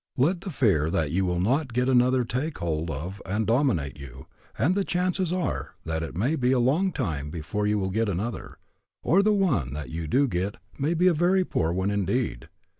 [0.17, 4.25] Let the fear that you will not get another take hold of and dominate you,
[4.57, 8.09] and the chances are that it may be a long time before you will get
[8.09, 8.57] another,
[9.03, 12.49] or the one that you do get may be a very poor one indeed.